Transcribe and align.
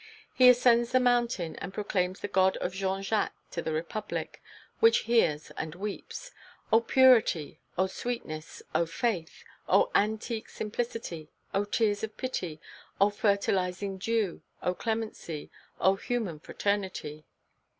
He 0.33 0.49
ascends 0.49 0.93
the 0.93 0.99
mountain 0.99 1.55
and 1.57 1.75
proclaims 1.75 2.21
the 2.21 2.27
God 2.27 2.57
of 2.57 2.73
Jean 2.73 3.03
Jacques 3.03 3.35
to 3.51 3.61
the 3.61 3.71
Republic, 3.71 4.41
which 4.79 5.01
hears 5.01 5.51
and 5.51 5.75
weeps. 5.75 6.31
Oh 6.73 6.81
purity! 6.81 7.59
oh 7.77 7.85
sweetness! 7.85 8.63
oh 8.73 8.87
faith! 8.87 9.43
oh 9.69 9.91
antique 9.93 10.49
simplicity! 10.49 11.29
oh 11.53 11.65
tears 11.65 12.03
of 12.03 12.17
pity! 12.17 12.59
oh 12.99 13.11
fertilizing 13.11 13.99
dew! 13.99 14.41
oh 14.63 14.73
clemency! 14.73 15.51
oh 15.79 15.97
human 15.97 16.39
fraternity! 16.39 17.27